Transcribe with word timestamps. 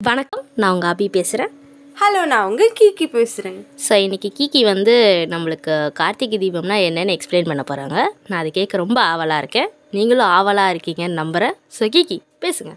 வணக்கம் 0.00 0.42
நான் 0.54 0.72
உங்கள் 0.72 0.90
அபி 0.90 1.06
பேசுகிறேன் 1.08 1.52
ஹலோ 1.96 2.20
நான் 2.24 2.46
உங்கள் 2.48 2.72
கீக்கி 2.72 3.06
பேசுகிறேன் 3.06 3.56
ஸோ 3.84 3.94
இன்றைக்கி 3.96 4.28
கீக்கி 4.30 4.60
வந்து 4.64 4.94
நம்மளுக்கு 5.26 5.74
கார்த்திகை 5.92 6.38
தீபம்னா 6.38 6.76
என்னென்னு 6.86 7.14
எக்ஸ்பிளைன் 7.14 7.48
பண்ண 7.48 7.62
போகிறாங்க 7.62 7.96
நான் 8.26 8.38
அதை 8.38 8.50
கேட்க 8.50 8.76
ரொம்ப 8.76 8.98
ஆவலாக 9.02 9.38
இருக்கேன். 9.38 9.68
நீங்களும் 9.90 10.28
ஆவலாக 10.28 10.72
இருக்கீங்கன்னு 10.74 11.20
நம்புகிறேன் 11.20 11.54
ஸோ 11.78 11.88
கீக்கி 11.88 12.18
பேசுங்க. 12.40 12.72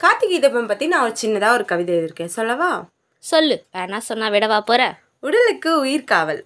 கார்த்திகை 0.00 0.38
தீபம் 0.38 0.66
பற்றி 0.66 0.86
நான் 0.86 1.02
ஒரு 1.02 1.14
சின்னதாக 1.22 1.56
ஒரு 1.58 1.64
கவிதை 1.64 1.92
எழுதியிருக்கேன். 1.94 2.34
சொல்லவா? 2.36 2.70
சொல்லு. 3.24 3.56
வேணா 3.74 4.00
சொன்னால் 4.08 4.32
விடவா 4.32 4.60
போகிற 4.62 4.82
உடலுக்கு 5.20 5.72
உயிர்காவல் 5.84 6.42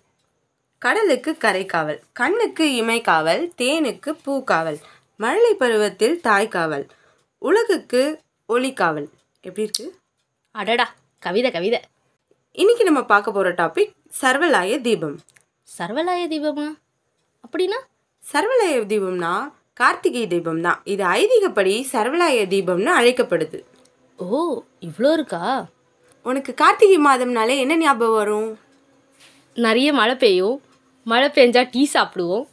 கடலுக்கு 0.82 1.35
கரைக்காவல் 1.45 2.01
கண்ணுக்கு 2.12 2.66
இமைக்காவல் 2.80 3.45
தேனுக்கு 3.62 4.12
பூக்காவல் 4.27 4.80
மழலை 5.21 5.53
பருவத்தில் 5.55 6.16
தாய்க்காவல் 6.25 6.87
உலகுக்கு 7.43 8.03
ஒளிக்காவல் 8.48 9.09
எப்படி 9.45 9.62
இருக்கு? 9.62 10.00
அடடா 10.50 10.95
கவிதை 11.18 11.50
கவிதை. 11.50 11.80
இன்னைக்கு 12.52 12.84
நம்ம 12.84 13.05
பார்க்க 13.05 13.32
போகிற 13.32 13.52
டாபிக் 13.52 13.92
சர்வலாய 14.20 14.80
தீபம். 14.80 15.20
சர்வலாய 15.78 16.23
தீபமா? 16.32 16.69
அப்படின்னா? 17.46 17.78
சர்வலாய 18.33 18.84
தீபம்னா 18.91 19.52
கார்த்திகை 19.74 20.27
தீபம் 20.27 20.60
தான் 20.60 20.80
இது 20.84 21.05
ஐதீகப்படி 21.05 21.84
சர்வலாய 21.92 22.46
தீபம்னு 22.52 22.91
அழைக்கப்படுது. 23.00 23.64
ஓ 24.16 24.62
இவ்வளோ 24.80 25.12
இருக்கா? 25.12 25.66
உனக்கு 26.22 26.55
கார்த்திகை 26.55 26.98
மாதம்னாலே 26.98 27.58
என்ன 27.58 27.77
ஞாபகம் 27.77 28.14
வரும்? 28.14 28.58
நிறைய 29.55 29.92
மழை 29.92 30.14
பெய்யும். 30.14 30.62
மழை 31.05 31.28
பெஞ்சா 31.28 31.69
டீ 31.70 31.88
சாப்பிடுவோம். 31.92 32.47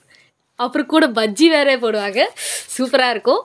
அப்புறம் 0.56 0.88
கூட 0.88 1.08
பஜ்ஜி 1.08 1.48
வேற 1.48 1.78
போடுவாங்க. 1.78 2.28
சூப்பராக 2.82 3.16
இருக்கும். 3.16 3.42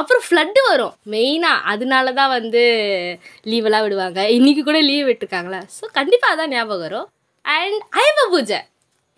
அப்புறம் 0.00 0.24
ஃப்ளட்டு 0.26 0.62
வரும். 0.72 0.94
மெயினாக 1.14 1.64
அதனால 1.72 2.12
தான் 2.20 2.34
வந்து 2.38 2.62
லீவெல்லாம் 3.52 3.86
விடுவாங்க. 3.86 4.20
இன்றைக்கி 4.38 4.64
கூட 4.70 4.80
லீவ் 4.90 5.08
விட்டுருக்காங்களா? 5.10 5.60
ஸோ 5.78 5.84
கண்டிப்பாக 5.98 6.34
அதான் 6.36 6.54
ஞாபகம் 6.56 6.84
வரும். 6.86 7.08
அண்ட் 7.44 7.82
ஐயப்ப 8.02 8.22
பூஜை. 8.34 8.60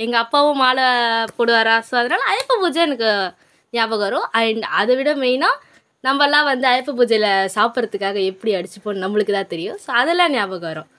எங்கள் 0.05 0.23
அப்பாவும் 0.23 0.61
மாலை 0.63 0.87
போடுவாரா? 1.37 1.77
ஸோ 1.89 1.95
அதனால் 2.01 2.25
ஐயப்ப 2.33 2.57
பூஜை 2.63 2.81
எனக்கு 2.89 3.11
ஞாபகம் 3.73 4.05
வரும். 4.07 4.27
அண்ட் 4.41 4.67
அதை 4.81 4.95
விட 4.99 5.11
மெயினாக 5.23 5.63
நம்மலாம் 6.07 6.49
வந்து 6.51 6.67
ஐயப்ப 6.71 6.93
பூஜையில் 6.99 7.31
சாப்பிட்றதுக்காக 7.55 8.19
எப்படி 8.31 8.51
அடிச்சுப்போம் 8.57 9.01
நம்மளுக்கு 9.05 9.33
தான் 9.37 9.53
தெரியும். 9.55 9.79
ஸோ 9.85 9.91
அதெல்லாம் 10.01 10.35
ஞாபகம் 10.37 10.71
வரும். 10.71 10.91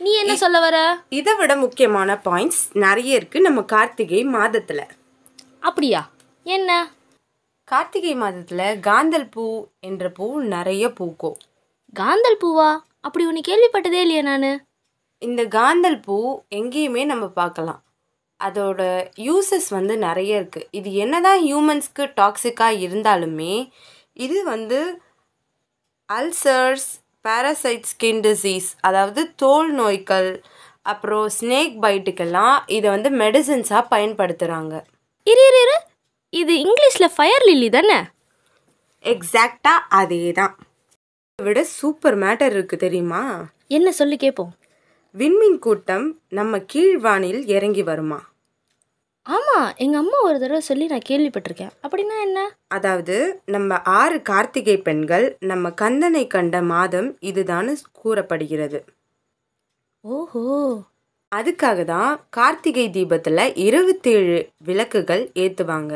நீ 0.00 0.12
என்ன 0.20 0.34
சொல்ல 0.42 0.58
வர? 0.66 0.76
இதை 1.18 1.32
விட 1.40 1.52
முக்கியமான 1.64 2.16
பாயிண்ட்ஸ் 2.28 2.62
நிறைய 2.84 3.18
இருக்கு 3.18 3.38
நம்ம 3.46 3.60
கார்த்திகை 3.72 4.20
மாதத்துல. 4.36 4.80
அப்படியா? 5.68 6.02
என்ன? 6.46 6.70
கார்த்திகை 7.64 8.14
மாதத்துல 8.14 8.62
காந்தல் 8.80 9.30
பூ 9.30 9.66
என்ற 9.80 10.10
பூ 10.10 10.40
நிறைய 10.40 10.92
பூக்கும். 10.92 11.36
காந்தல் 11.94 12.40
பூவா? 12.42 12.78
அப்படி 13.00 13.26
ஒன்று 13.26 13.40
கேள்விப்பட்டதே 13.48 14.00
இல்லையே 14.00 14.22
நான். 14.22 14.66
இந்த 15.18 15.42
காந்தல் 15.44 16.02
பூ 16.02 16.16
எங்கேயுமே 16.50 17.04
நம்ம 17.04 17.26
பார்க்கலாம். 17.26 17.80
அதோட 18.40 19.10
யூசஸ் 19.16 19.68
வந்து 19.68 19.98
நிறைய 19.98 20.36
இருக்கு. 20.36 20.68
இது 20.70 20.94
என்னதான் 20.94 21.40
ஹியூமன்ஸ்க்கு 21.40 22.06
டாக்ஸிக்காக 22.20 22.80
இருந்தாலுமே 22.86 23.70
இது 24.12 24.44
வந்து 24.44 25.02
அல்சர்ஸ் 26.08 26.90
பாராசைட் 27.28 27.88
ஸ்கின் 27.92 28.20
டிசீஸ் 28.20 28.68
அதாவது 28.80 29.34
தோல் 29.34 29.72
நோய்கள் 29.72 30.42
அப்புறம் 30.82 31.26
ஸ்னேக் 31.40 31.76
பைட்டுக்கெல்லாம் 31.82 32.56
இதை 32.66 32.90
வந்து 32.90 33.10
மெடிசின்ஸாக 33.10 33.90
பயன்படுத்துகிறாங்க 33.90 34.74
இரு 35.26 35.44
இரு. 35.62 35.76
இது 36.34 36.52
இங்கிலீஷில் 36.58 37.14
ஃபயர் 37.16 37.44
லில்லி 37.44 37.68
தானே? 37.68 37.98
எக்ஸாக்டாக 39.04 39.86
அதே 39.88 40.32
தான் 40.32 40.54
விட 41.38 41.64
சூப்பர் 41.64 42.16
மேட்டர் 42.18 42.50
இருக்கு 42.50 42.76
தெரியுமா? 42.76 43.22
என்ன 43.68 43.92
சொல்லி 43.92 44.16
கேட்போம் 44.16 44.52
விண்மீன் 45.14 45.58
கூட்டம் 45.58 46.06
நம்ம 46.28 46.58
கீழ்வானில் 46.72 47.46
இறங்கி 47.46 47.82
வருமா? 47.82 48.18
ஆமாம் 49.26 49.74
எங்கள் 49.76 50.00
அம்மா 50.00 50.18
ஒரு 50.20 50.38
தடவை 50.38 50.60
சொல்லி 50.60 50.86
நான் 50.86 51.06
கேள்விப்பட்டிருக்கேன். 51.08 51.72
அப்படின்னா 51.82 52.16
என்ன? 52.20 52.38
அதாவது 52.68 53.16
நம்ம 53.44 53.80
ஆறு 53.82 54.22
கார்த்திகை 54.22 54.76
பெண்கள் 54.78 55.36
நம்ம 55.40 55.70
கந்தனை 55.82 56.26
கண்ட 56.26 56.62
மாதம் 56.62 57.16
இதுதான் 57.20 57.70
கூறப்படுகிறது. 57.92 58.80
ஓஹோ. 60.04 60.42
அதுக்காக 61.32 61.84
தான் 61.84 62.20
கார்த்திகை 62.30 62.90
தீபத்தில் 62.90 63.54
இருபத்தேழு 63.56 64.36
விளக்குகள் 64.64 65.30
ஏற்றுவாங்க 65.34 65.94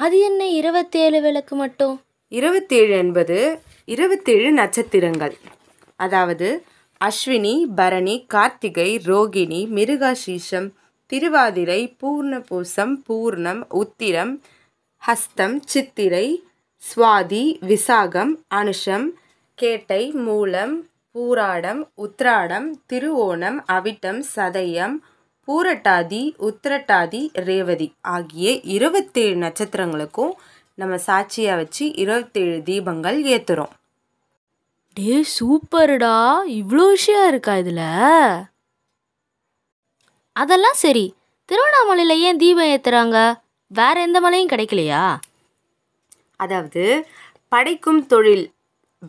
அது 0.00 0.18
என்ன 0.20 0.46
இருபத்தேழு 0.50 1.20
விளக்கு 1.20 1.56
மட்டும்? 1.56 1.96
இருபத்தேழு 2.32 2.92
என்பது 2.96 3.38
இருபத்தேழு 3.88 4.52
நட்சத்திரங்கள். 4.52 5.34
அதாவது 6.00 6.48
அஸ்வினி 7.00 7.54
பரணி 7.76 8.26
கார்த்திகை 8.26 8.90
ரோகிணி 9.06 9.60
மிருகாசீஷம் 9.70 10.68
திருவாதிரை 11.12 11.96
பூர்ணபூசம் 12.02 12.94
பூர்ணம் 13.08 13.62
உத்திரம் 13.72 14.32
ஹஸ்தம் 15.02 15.56
சித்திரை 15.64 16.26
சுவாதி 16.82 17.44
விசாகம் 17.66 18.32
அனுஷம் 18.54 19.06
கேட்டை 19.58 20.02
மூலம் 20.26 20.74
பூராடம் 21.14 21.80
உத்ராடம் 21.98 22.68
திருவோணம் 22.92 23.58
அவிட்டம் 23.68 24.22
சதயம் 24.36 24.96
பூரட்டாதி 25.48 26.22
உத்திரட்டாதி 26.38 27.28
ரேவதி 27.32 27.94
ஆகிய 28.00 28.52
இருபத்தேழு 28.52 29.36
நட்சத்திரங்களுக்கும் 29.36 30.32
நம்ம 30.74 30.98
சாட்சியாக 30.98 31.56
வச்சு 31.56 31.94
இருபத்தேழு 31.94 32.62
தீபங்கள் 32.64 33.18
ஏற்றுறோம் 33.22 33.74
டே 34.92 35.24
சூப்பர்டா. 35.40 36.16
இவ்வளோ 36.48 36.88
விஷயம் 36.88 37.28
இருக்கா 37.28 37.56
இதில்? 37.56 38.46
அதெல்லாம் 40.32 40.74
சரி. 40.74 41.14
திருவண்ணாமலையில் 41.44 42.18
ஏன் 42.18 42.36
தீபம் 42.36 42.64
ஏற்றுறாங்க 42.64 43.34
வேற 43.66 44.00
எந்த 44.00 44.20
மலையும் 44.20 44.48
கிடைக்கலையா? 44.48 45.18
அதாவது 46.36 47.06
படைக்கும் 47.48 48.06
தொழில் 48.06 48.52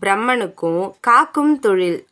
பிரம்மனுக்கும் 0.02 0.92
காக்கும் 1.00 1.60
தொழில் 1.60 2.06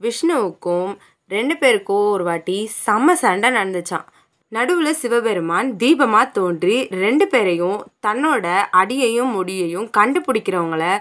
விஷ்ணுவுக்கும் 0.00 0.96
ரெண்டு 1.30 1.56
பேருக்கும் 1.56 2.10
ஒரு 2.10 2.24
வாட்டி 2.24 2.66
செம 2.66 3.14
சண்டை 3.14 3.50
நடந்துச்சான் 3.50 4.06
நடுவில் 4.48 4.92
சிவபெருமான் 4.92 5.68
தீபமாக 5.78 6.30
தோன்றி 6.30 6.88
ரெண்டு 6.90 7.26
பேரையும் 7.26 7.80
தன்னோட 8.06 8.46
அடியையும் 8.70 9.32
முடியையும் 9.36 9.90
கண்டுபிடிக்கிறவங்கள 9.98 11.00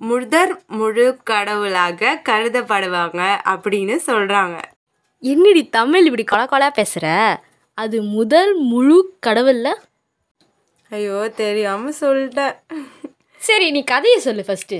முதற் 0.00 0.60
முழு 0.66 1.18
கடவுளாக 1.22 2.20
கருதப்படுவாங்க 2.28 3.20
அப்படின்னு 3.44 3.98
சொல்கிறாங்க 4.06 4.58
என்னடி 5.22 5.68
தமிழ் 5.68 6.04
இப்படி 6.04 6.24
கொல 6.30 6.44
கொலா 6.44 6.68
பேசுகிற 6.70 7.06
அது 7.78 8.02
முதல் 8.02 8.52
முழு 8.56 9.12
கடவுள்ல? 9.26 9.68
ஐயோ 10.90 11.32
தெரியாமல் 11.36 11.94
சொல்லிட்டேன். 12.00 12.54
சரி 13.36 13.70
நீ 13.70 13.84
கதையை 13.84 14.20
சொல்லு 14.20 14.44
ஃபஸ்ட்டு 14.46 14.78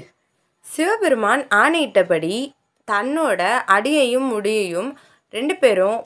சிவபெருமான் 0.60 1.47
ஆணையிட்டபடி 1.54 2.34
தன்னோட 2.91 3.41
அடியையும் 3.66 4.28
முடியையும் 4.32 4.91
ரெண்டு 5.34 5.56
பேரும் 5.56 6.04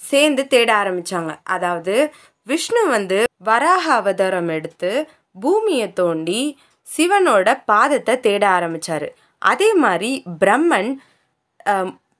சேர்ந்து 0.00 0.46
தேட 0.46 0.74
ஆரம்பித்தாங்க 0.74 1.32
அதாவது 1.44 2.12
விஷ்ணு 2.42 2.86
வந்து 2.88 3.24
வராக 3.42 3.92
அவதாரம் 3.92 4.48
எடுத்து 4.48 5.08
பூமியை 5.40 5.92
தோண்டி 5.92 6.58
சிவனோட 6.88 7.62
பாதத்தை 7.66 8.20
தேட 8.20 8.48
ஆரம்பித்தார் 8.48 9.14
அதே 9.38 9.74
மாதிரி 9.74 10.24
பிரம்மன் 10.40 11.00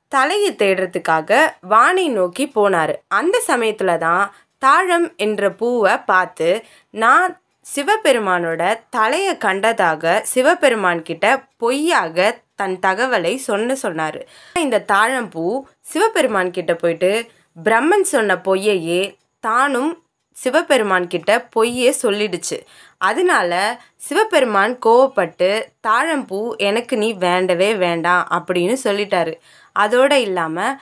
தலையை 0.09 0.51
தேடுறதுக்காக 0.53 1.33
வானை 1.61 2.09
நோக்கி 2.09 2.45
போனார். 2.55 2.95
அந்த 3.09 3.41
சமயத்தில் 3.41 3.99
தான் 3.99 4.33
தாழம் 4.59 5.15
என்ற 5.17 5.51
பூவை 5.51 5.99
பார்த்து 5.99 6.67
நான் 6.91 7.41
சிவபெருமானோட 7.67 8.79
தலையை 8.91 9.35
கண்டதாக 9.35 10.21
சிவபெருமான் 10.23 11.03
கிட்ட 11.03 11.45
பொய்யாக 11.57 12.41
தன் 12.63 12.77
தகவலை 12.87 13.35
சொன்ன 13.49 13.75
சொன்னார். 13.85 14.21
இந்த 14.65 14.85
தாழம்பூ 14.93 15.47
சிவபெருமான் 15.93 16.57
கிட்ட 16.59 16.75
போயிட்டு 16.85 17.13
பிரம்மன் 17.65 18.09
சொன்ன 18.15 18.41
பொய்யையே 18.47 19.03
தானும் 19.47 19.93
சிவபெருமான் 20.37 21.07
கிட்ட 21.13 21.31
பொய்யே 21.55 21.91
சொல்லிடுச்சு. 22.03 22.57
அதனால 23.09 23.53
சிவபெருமான் 24.07 24.75
கோவப்பட்டு 24.87 25.49
தாழம்பூ 25.87 26.41
எனக்கு 26.69 26.95
நீ 27.03 27.09
வேண்டவே 27.25 27.71
வேண்டாம் 27.83 28.25
அப்படின்னு 28.37 28.77
சொல்லிட்டாரு. 28.85 29.35
அதோடு 29.77 30.19
இல்லாமல் 30.27 30.79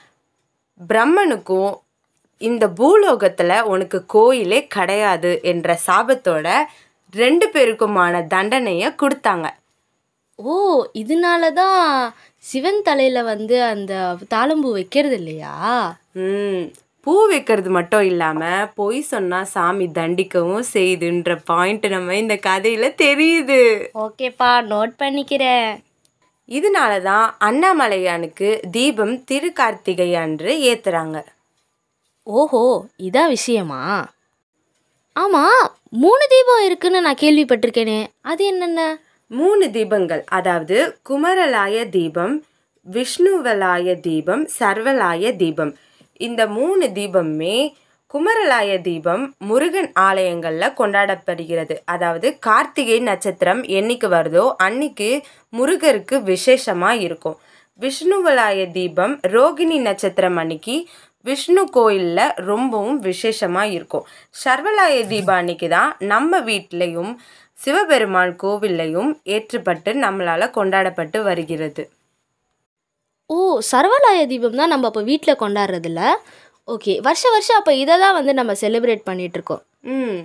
பிரம்மனுக்கும் 0.89 1.71
இந்த 2.41 2.65
பூலோகத்தில் 2.79 3.55
உனக்கு 3.73 3.99
கோயிலே 4.13 4.59
கிடையாது 4.75 5.31
என்ற 5.51 5.79
சாபத்தோட 5.87 6.47
ரெண்டு 7.13 7.45
பேருக்குமான 7.53 8.23
தண்டனையை 8.33 8.89
கொடுத்தாங்க. 9.01 9.47
ஓ 10.39 10.53
இதனால 10.93 11.53
தான் 11.53 12.13
சிவன் 12.39 12.81
தலையில் 12.81 13.23
வந்து 13.23 13.63
அந்த 13.63 13.93
தாளம்பூ 14.29 14.71
வைக்கிறது 14.71 15.15
இல்லையா? 15.15 15.55
ம். 16.15 16.63
பூ 17.07 17.27
வைக்கிறது 17.27 17.69
மட்டும் 17.69 18.01
இல்லாமல் 18.01 18.69
பொய் 18.75 19.01
சொன்னால் 19.01 19.45
சாமி 19.45 19.85
தண்டிக்கவும் 19.85 20.65
செய்யுதுன்ற 20.73 21.39
பாயிண்ட் 21.45 21.87
நம்ம 21.87 22.15
இந்த 22.15 22.35
கதையில் 22.37 22.95
தெரியுது. 22.95 23.61
ஓகேப்பா 23.95 24.61
நோட் 24.63 24.93
பண்ணிக்கிறேன். 24.99 25.71
இதனால 26.49 27.01
தான் 27.01 27.35
அண்ணாமலையானுக்கு 27.39 28.61
தீபம் 28.71 29.23
திருக்கார்த்திகை 29.31 30.13
அன்று 30.15 30.59
ஏத்துறாங்க. 30.61 31.17
ஓஹோ 32.27 32.63
இதான் 32.99 33.29
விஷயமா? 33.29 34.09
ஆமாம் 35.15 35.63
மூணு 35.89 36.27
தீபம் 36.27 36.65
இருக்குன்னு 36.65 37.01
நான் 37.01 37.21
கேள்விப்பட்டிருக்கேனே. 37.21 38.07
அது 38.21 38.45
என்னென்ன? 38.45 38.81
மூணு 39.37 39.65
தீபங்கள் 39.75 40.23
அதாவது 40.37 40.77
குமரலாய 41.09 41.75
தீபம் 41.95 42.33
விஷ்ணுவலாய 42.85 43.87
தீபம் 44.07 44.43
சர்வலாய 44.59 45.23
தீபம். 45.41 45.71
இந்த 46.27 46.41
மூணு 46.57 46.85
தீபமுமே 46.97 47.57
குமரலாய 48.13 48.71
தீபம் 48.87 49.23
முருகன் 49.49 49.89
ஆலயங்களில் 50.07 50.75
கொண்டாடப்படுகிறது. 50.79 51.75
அதாவது 51.93 52.27
கார்த்திகை 52.47 52.97
நட்சத்திரம் 53.09 53.61
என்னைக்கு 53.79 54.07
வருதோ 54.15 54.45
அன்னைக்கு 54.65 55.09
முருகருக்கு 55.57 56.17
விசேஷமாக 56.31 57.03
இருக்கும். 57.05 57.37
விஷ்ணுவலாய 57.79 58.59
தீபம் 58.77 59.13
ரோகிணி 59.35 59.77
நட்சத்திரம் 59.87 60.39
அன்னைக்கு 60.41 60.75
விஷ்ணு 61.25 61.63
கோயிலில் 61.77 62.33
ரொம்பவும் 62.49 62.99
விசேஷமாக 63.09 63.73
இருக்கும். 63.77 64.05
சர்வலாய 64.43 64.95
தீபம் 65.11 65.39
அன்னைக்கு 65.41 65.67
தான் 65.75 65.91
நம்ம 66.11 66.39
வீட்லேயும் 66.49 67.13
சிவபெருமான் 67.61 68.31
கோவில்லையும் 68.43 69.11
ஏற்றுப்பட்டு 69.25 69.91
நம்மளால் 70.03 70.55
கொண்டாடப்பட்டு 70.55 71.17
வருகிறது. 71.23 71.83
ஓ 73.29 73.35
சர்வலாய 73.71 74.21
தீபம் 74.25 74.59
தான் 74.61 74.71
நம்ம 74.73 74.87
அப்போ 74.87 75.01
வீட்டில் 75.01 75.41
கொண்டாடுறதில்ல 75.41 76.01
ஓகே 76.67 76.93
வருஷ 77.01 77.23
வருஷம் 77.31 77.59
அப்போ 77.59 77.73
இதை 77.73 77.95
தான் 77.99 78.13
வந்து 78.13 78.33
நம்ம 78.33 78.53
செலிப்ரேட் 78.61 79.07
பண்ணிகிட்ருக்கோம் 79.07 79.61
ம் 79.95 80.21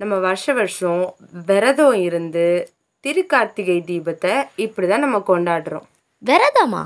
நம்ம 0.00 0.14
வருஷ 0.18 0.52
வருஷம் 0.52 1.02
விரதம் 1.46 1.96
இருந்து 2.06 2.46
திருக்கார்த்திகை 3.04 3.76
தீபத்தை 3.86 4.32
இப்படி 4.56 4.86
தான் 4.86 5.00
நம்ம 5.00 5.18
கொண்டாடுறோம். 5.26 5.86
விரதமா? 6.22 6.82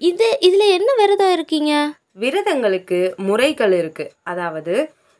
இது 0.00 0.28
இதில் 0.40 0.72
என்ன 0.76 0.90
விரதம் 0.96 1.32
இருக்கீங்க? 1.32 1.72
விரதங்களுக்கு 2.16 2.98
முறைகள் 3.18 3.74
இருக்குது 3.80 4.12
அதாவது 4.22 4.74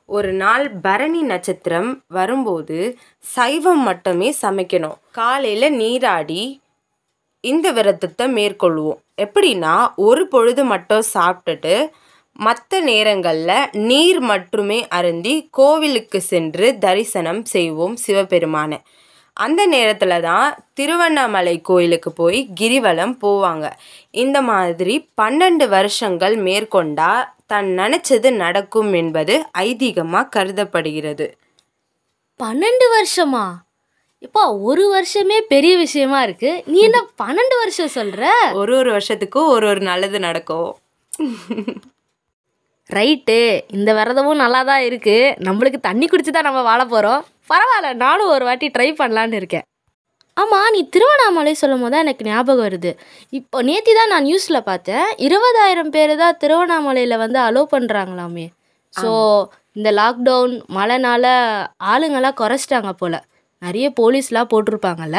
ஒரு 0.09 0.33
நாள் 0.33 0.65
பரணி 0.81 1.23
நட்சத்திரம் 1.23 1.89
வரும்போது 2.07 2.79
சைவம் 3.35 3.83
மட்டுமே 3.83 4.29
சமைக்கணும். 4.43 4.99
காலையில் 5.11 5.69
நீராடி 5.77 6.43
இந்த 7.45 7.67
விரதத்தை 7.73 8.27
மேற்கொள்வோம். 8.35 9.01
எப்படின்னா 9.25 9.75
ஒரு 10.09 10.23
பொழுது 10.29 10.65
மட்டும் 10.65 11.05
சாப்பிட்டுட்டு 11.15 11.75
மற்ற 12.37 12.81
நேரங்களில் 12.81 13.69
நீர் 13.91 14.21
மட்டுமே 14.21 14.79
அருந்தி 14.89 15.35
கோவிலுக்கு 15.51 16.19
சென்று 16.21 16.67
தரிசனம் 16.79 17.43
செய்வோம் 17.45 17.95
சிவபெருமானை. 17.97 18.79
அந்த 19.37 19.67
நேரத்தில் 19.67 20.21
தான் 20.21 20.49
திருவண்ணாமலை 20.75 21.55
கோயிலுக்கு 21.61 22.11
போய் 22.13 22.39
கிரிவலம் 22.61 23.15
போவாங்க. 23.25 23.67
இந்த 24.11 24.39
மாதிரி 24.43 24.95
பன்னெண்டு 25.23 25.67
வருஷங்கள் 25.69 26.37
மேற்கொண்டா 26.49 27.11
தான் 27.47 27.67
நினச்சது 27.81 28.29
நடக்கும் 28.45 28.93
என்பது 28.93 29.35
ஐதீகமாக 29.59 30.31
கருதப்படுகிறது. 30.37 31.27
பன்னெண்டு 32.41 32.87
வருஷமா? 32.97 33.45
இப்போ 34.19 34.43
ஒரு 34.69 34.85
வருஷமே 34.95 35.39
பெரிய 35.53 35.77
விஷயமா 35.77 36.23
இருக்கு. 36.23 36.51
நீ 36.67 36.79
என்ன 36.79 37.01
பன்னெண்டு 37.23 37.57
வருஷம் 37.63 37.95
சொல்ற? 37.95 38.25
ஒரு 38.53 38.77
ஒரு 38.77 38.91
வருஷத்துக்கும் 38.97 39.49
ஒரு 39.49 39.67
ஒரு 39.69 39.81
நல்லது 39.81 40.19
நடக்கும். 40.19 40.71
ரைட்டு. 42.91 43.39
இந்த 43.79 43.91
விரதமும் 43.95 44.43
நல்லா 44.45 44.63
தான் 44.63 44.83
இருக்கு. 44.83 45.17
நம்மளுக்கு 45.49 45.81
தண்ணி 45.89 46.07
குடிச்சு 46.07 46.35
தான் 46.35 46.49
நம்ம 46.51 46.63
வாழ 46.63 46.85
போகிறோம் 46.85 47.25
பரவாயில்ல 47.53 47.95
நானும் 48.05 48.29
ஒரு 48.29 48.45
வாட்டி 48.45 48.69
ட்ரை 48.69 48.89
பண்ணலான்னு 49.01 49.39
இருக்கேன். 49.41 49.67
ஆமாம் 50.37 50.73
நீ 50.75 50.81
திருவண்ணாமலை 50.95 51.53
சொல்லும் 51.61 51.83
போது 51.83 51.93
தான் 51.95 52.05
எனக்கு 52.07 52.27
ஞாபகம் 52.31 52.65
வருது. 52.67 52.91
இப்போ 53.39 53.59
நேத்தி 53.69 53.93
தான் 53.99 54.11
நான் 54.13 54.27
நியூஸில் 54.29 54.67
பார்த்தேன். 54.71 55.07
இருபதாயிரம் 55.27 55.93
பேர் 55.95 56.13
தான் 56.23 56.39
திருவண்ணாமலையில் 56.43 57.23
வந்து 57.25 57.39
அலோவ் 57.47 57.73
பண்ணுறாங்களாமே 57.75 58.47
ஸோ 58.95 59.11
இந்த 59.79 59.89
லாக்டவுன் 60.01 60.55
மழைனால 60.77 61.25
ஆளுங்கெல்லாம் 61.93 62.39
குறைச்சிட்டாங்க 62.43 62.93
போல். 63.01 63.19
நிறைய 63.63 63.87
போலீஸ்லாம் 64.01 64.51
போட்டிருப்பாங்கல்ல? 64.53 65.19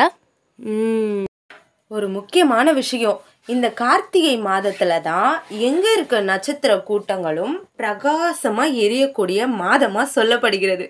ஒரு 1.91 2.07
முக்கியமான 2.17 2.67
விஷயம். 2.81 3.19
இந்த 3.53 3.67
கார்த்திகை 3.81 4.35
மாதத்துல 4.47 4.93
தான் 5.09 5.29
எங்க 5.67 5.85
இருக்க 5.97 6.15
நட்சத்திர 6.31 6.71
கூட்டங்களும் 6.89 7.53
பிரகாசமா 7.81 8.65
எரியக்கூடிய 8.85 9.41
மாதமா 9.61 10.03
சொல்லப்படுகிறது. 10.15 10.87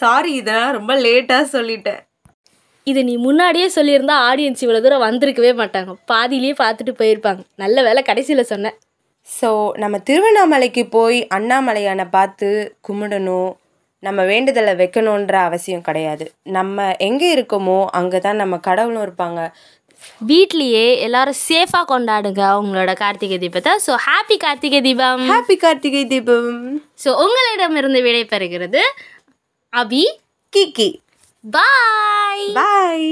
சாரி 0.00 0.32
இதை 0.40 0.58
ரொம்ப 0.78 0.92
லேட்டா 1.04 1.38
சொல்லிட்டேன். 1.56 2.00
இது 2.90 3.00
நீ 3.08 3.14
முன்னாடியே 3.26 3.66
சொல்லியிருந்தா 3.74 4.14
ஆடியன்ஸ் 4.28 4.62
இவ்வளோ 4.64 4.80
தூரம் 4.84 5.04
வந்திருக்கவே 5.08 5.52
மாட்டாங்க. 5.60 5.92
பாதியிலேயே 6.12 6.54
பார்த்துட்டு 6.62 6.92
போயிருப்பாங்க. 7.00 7.42
நல்ல 7.62 7.82
வேலை 7.88 8.02
கடைசியில் 8.08 8.50
சொன்னேன். 8.52 8.76
ஸோ 9.28 9.48
நம்ம 9.82 9.96
திருவண்ணாமலைக்கு 10.08 10.82
போய் 10.96 11.18
அண்ணாமலையானை 11.36 12.06
பார்த்து 12.16 12.48
கும்பிடணும் 12.86 13.50
நம்ம 14.02 14.20
வேண்டுதலை 14.30 14.72
வைக்கணுன்ற 14.80 15.34
அவசியம் 15.48 15.84
கிடையாது. 15.88 16.24
நம்ம 16.56 16.86
எங்கே 17.08 17.28
இருக்கோமோ 17.36 17.78
அங்கே 17.98 18.18
தான் 18.26 18.40
நம்ம 18.42 18.54
கடவுளும் 18.68 19.04
இருப்பாங்க. 19.06 19.40
வீட்லேயே 20.30 20.86
எல்லாரும் 21.06 21.38
சேஃபாக 21.48 21.86
கொண்டாடுங்க 21.92 22.42
அவங்களோட 22.54 22.92
கார்த்திகை 23.02 23.38
தீபத்தை. 23.44 23.72
So 23.86 23.94
happy 24.06 24.36
Karthigai 24.44 24.80
Deepam. 24.88 25.24
Happy 25.32 25.56
Karthigai 25.64 26.04
Deepam. 26.14 26.58
So 27.04 27.10
உங்களிடமிருந்து 27.24 28.00
விடைபெறுகிறது 28.08 28.82
அபி 29.72 30.04
கிக்கி 30.52 30.90
பாய் 31.44 32.44
பாய் 32.54 33.08